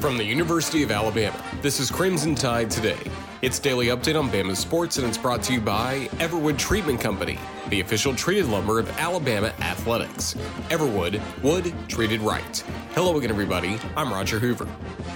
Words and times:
From 0.00 0.16
the 0.16 0.24
University 0.24 0.84
of 0.84 0.92
Alabama, 0.92 1.42
this 1.60 1.80
is 1.80 1.90
Crimson 1.90 2.36
Tide 2.36 2.70
Today. 2.70 2.98
It's 3.42 3.58
daily 3.58 3.86
update 3.88 4.16
on 4.16 4.30
Bama 4.30 4.54
sports, 4.54 4.96
and 4.96 5.04
it's 5.04 5.18
brought 5.18 5.42
to 5.42 5.54
you 5.54 5.60
by 5.60 6.08
Everwood 6.18 6.56
Treatment 6.56 7.00
Company, 7.00 7.36
the 7.68 7.80
official 7.80 8.14
treated 8.14 8.46
lumber 8.46 8.78
of 8.78 8.88
Alabama 9.00 9.48
athletics. 9.58 10.34
Everwood, 10.68 11.20
wood 11.42 11.74
treated 11.88 12.20
right. 12.20 12.64
Hello 12.94 13.18
again, 13.18 13.30
everybody. 13.30 13.76
I'm 13.96 14.12
Roger 14.12 14.38
Hoover. 14.38 14.68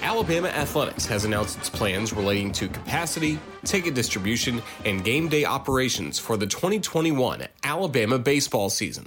Alabama 0.03 0.48
Athletics 0.48 1.06
has 1.06 1.25
announced 1.25 1.59
its 1.59 1.71
plans 1.71 2.12
relating 2.12 2.50
to 2.50 2.66
capacity, 2.66 3.38
ticket 3.65 3.94
distribution, 3.94 4.60
and 4.84 5.04
game 5.04 5.28
day 5.28 5.44
operations 5.44 6.19
for 6.19 6.37
the 6.37 6.47
2021 6.47 7.47
Alabama 7.62 8.19
baseball 8.19 8.69
season. 8.69 9.06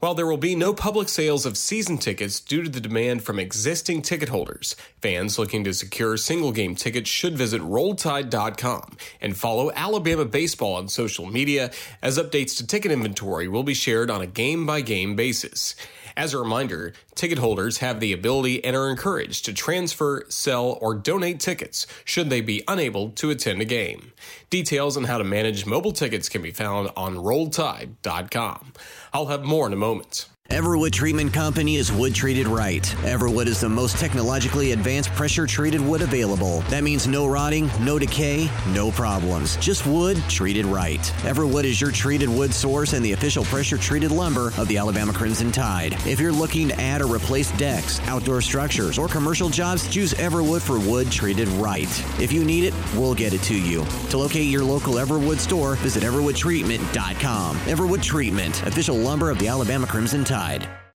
While 0.00 0.14
there 0.14 0.26
will 0.26 0.38
be 0.38 0.54
no 0.54 0.72
public 0.72 1.10
sales 1.10 1.44
of 1.44 1.58
season 1.58 1.98
tickets 1.98 2.40
due 2.40 2.62
to 2.62 2.70
the 2.70 2.80
demand 2.80 3.22
from 3.22 3.38
existing 3.38 4.00
ticket 4.00 4.30
holders, 4.30 4.74
fans 5.02 5.38
looking 5.38 5.62
to 5.64 5.74
secure 5.74 6.16
single 6.16 6.52
game 6.52 6.74
tickets 6.74 7.10
should 7.10 7.36
visit 7.36 7.60
RollTide.com 7.60 8.96
and 9.20 9.36
follow 9.36 9.70
Alabama 9.72 10.24
baseball 10.24 10.76
on 10.76 10.88
social 10.88 11.26
media 11.26 11.70
as 12.00 12.16
updates 12.16 12.56
to 12.56 12.66
ticket 12.66 12.90
inventory 12.90 13.46
will 13.46 13.62
be 13.62 13.74
shared 13.74 14.10
on 14.10 14.22
a 14.22 14.26
game 14.26 14.64
by 14.64 14.80
game 14.80 15.16
basis. 15.16 15.76
As 16.16 16.34
a 16.34 16.38
reminder, 16.38 16.92
ticket 17.14 17.38
holders 17.38 17.78
have 17.78 18.00
the 18.00 18.12
ability 18.12 18.64
and 18.64 18.76
are 18.76 18.88
encouraged 18.88 19.44
to 19.44 19.52
transfer, 19.52 20.24
sell, 20.28 20.78
or 20.80 20.94
donate 20.94 21.40
tickets 21.40 21.86
should 22.04 22.30
they 22.30 22.40
be 22.40 22.62
unable 22.68 23.10
to 23.10 23.30
attend 23.30 23.60
a 23.60 23.64
game. 23.64 24.12
Details 24.48 24.96
on 24.96 25.04
how 25.04 25.18
to 25.18 25.24
manage 25.24 25.66
mobile 25.66 25.92
tickets 25.92 26.28
can 26.28 26.42
be 26.42 26.50
found 26.50 26.90
on 26.96 27.16
RollTide.com. 27.16 28.72
I'll 29.12 29.26
have 29.26 29.44
more 29.44 29.66
in 29.66 29.72
a 29.72 29.76
moment. 29.76 30.26
Everwood 30.50 30.90
Treatment 30.90 31.32
Company 31.32 31.76
is 31.76 31.92
wood 31.92 32.12
treated 32.12 32.48
right. 32.48 32.82
Everwood 33.02 33.46
is 33.46 33.60
the 33.60 33.68
most 33.68 33.98
technologically 33.98 34.72
advanced 34.72 35.10
pressure 35.10 35.46
treated 35.46 35.80
wood 35.80 36.02
available. 36.02 36.62
That 36.62 36.82
means 36.82 37.06
no 37.06 37.28
rotting, 37.28 37.70
no 37.80 38.00
decay, 38.00 38.50
no 38.74 38.90
problems. 38.90 39.56
Just 39.58 39.86
wood 39.86 40.20
treated 40.28 40.66
right. 40.66 41.00
Everwood 41.22 41.62
is 41.62 41.80
your 41.80 41.92
treated 41.92 42.28
wood 42.28 42.52
source 42.52 42.94
and 42.94 43.04
the 43.04 43.12
official 43.12 43.44
pressure 43.44 43.78
treated 43.78 44.10
lumber 44.10 44.48
of 44.58 44.66
the 44.66 44.76
Alabama 44.76 45.12
Crimson 45.12 45.52
Tide. 45.52 45.94
If 46.04 46.18
you're 46.18 46.32
looking 46.32 46.66
to 46.70 46.80
add 46.80 47.00
or 47.00 47.06
replace 47.06 47.52
decks, 47.52 48.00
outdoor 48.08 48.40
structures, 48.40 48.98
or 48.98 49.06
commercial 49.06 49.50
jobs, 49.50 49.88
choose 49.88 50.14
Everwood 50.14 50.62
for 50.62 50.80
wood 50.80 51.12
treated 51.12 51.46
right. 51.60 51.88
If 52.20 52.32
you 52.32 52.44
need 52.44 52.64
it, 52.64 52.74
we'll 52.96 53.14
get 53.14 53.34
it 53.34 53.42
to 53.42 53.54
you. 53.54 53.86
To 54.10 54.18
locate 54.18 54.48
your 54.48 54.64
local 54.64 54.94
Everwood 54.94 55.38
store, 55.38 55.76
visit 55.76 56.02
everwoodtreatment.com. 56.02 57.56
Everwood 57.58 58.02
Treatment, 58.02 58.66
official 58.66 58.96
lumber 58.96 59.30
of 59.30 59.38
the 59.38 59.46
Alabama 59.46 59.86
Crimson 59.86 60.24
Tide. 60.24 60.39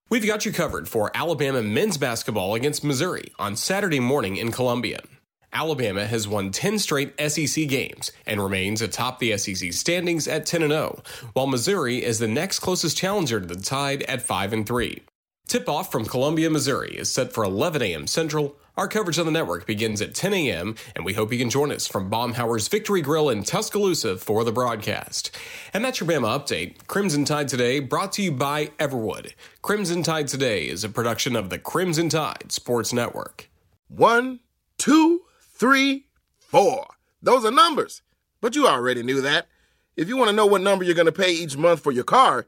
We've 0.09 0.25
got 0.25 0.43
you 0.43 0.51
covered 0.51 0.89
for 0.89 1.11
Alabama 1.13 1.61
men's 1.61 1.99
basketball 1.99 2.55
against 2.55 2.83
Missouri 2.83 3.31
on 3.37 3.55
Saturday 3.55 3.99
morning 3.99 4.37
in 4.37 4.51
Columbia. 4.51 5.01
Alabama 5.53 6.07
has 6.07 6.27
won 6.27 6.49
10 6.49 6.79
straight 6.79 7.13
SEC 7.19 7.67
games 7.67 8.11
and 8.25 8.41
remains 8.41 8.81
atop 8.81 9.19
the 9.19 9.37
SEC 9.37 9.71
standings 9.71 10.27
at 10.27 10.47
10 10.47 10.61
0, 10.61 11.03
while 11.33 11.45
Missouri 11.45 12.03
is 12.03 12.17
the 12.17 12.27
next 12.27 12.57
closest 12.57 12.97
challenger 12.97 13.39
to 13.39 13.45
the 13.45 13.61
Tide 13.61 14.01
at 14.03 14.23
5 14.23 14.65
3. 14.65 15.03
Tip 15.47 15.69
off 15.69 15.91
from 15.91 16.05
Columbia, 16.05 16.49
Missouri 16.49 16.95
is 16.97 17.11
set 17.11 17.31
for 17.31 17.43
11 17.43 17.83
a.m. 17.83 18.07
Central. 18.07 18.55
Our 18.77 18.87
coverage 18.87 19.19
on 19.19 19.27
the 19.27 19.31
network 19.31 19.67
begins 19.67 20.01
at 20.01 20.15
10 20.15 20.33
a.m., 20.33 20.75
and 20.95 21.05
we 21.05 21.13
hope 21.13 21.31
you 21.31 21.37
can 21.37 21.51
join 21.51 21.71
us 21.71 21.85
from 21.85 22.09
Baumhower's 22.09 22.67
Victory 22.67 23.03
Grill 23.03 23.29
in 23.29 23.43
Tuscaloosa 23.43 24.17
for 24.17 24.43
the 24.43 24.51
broadcast. 24.51 25.29
And 25.71 25.85
that's 25.85 25.99
your 25.99 26.09
Bama 26.09 26.39
update. 26.39 26.87
Crimson 26.87 27.25
Tide 27.25 27.47
Today, 27.47 27.79
brought 27.79 28.11
to 28.13 28.23
you 28.23 28.31
by 28.31 28.67
Everwood. 28.79 29.33
Crimson 29.61 30.01
Tide 30.01 30.27
Today 30.27 30.67
is 30.67 30.83
a 30.83 30.89
production 30.89 31.35
of 31.35 31.51
the 31.51 31.59
Crimson 31.59 32.09
Tide 32.09 32.51
Sports 32.51 32.91
Network. 32.91 33.47
One, 33.87 34.39
two, 34.79 35.21
three, 35.39 36.07
four. 36.39 36.87
Those 37.21 37.45
are 37.45 37.51
numbers, 37.51 38.01
but 38.41 38.55
you 38.55 38.67
already 38.67 39.03
knew 39.03 39.21
that. 39.21 39.45
If 39.95 40.07
you 40.07 40.17
want 40.17 40.31
to 40.31 40.35
know 40.35 40.47
what 40.47 40.61
number 40.61 40.83
you're 40.83 40.95
going 40.95 41.05
to 41.05 41.11
pay 41.11 41.31
each 41.31 41.55
month 41.55 41.81
for 41.81 41.91
your 41.91 42.03
car, 42.03 42.47